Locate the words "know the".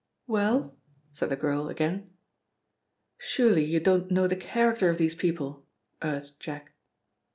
4.09-4.35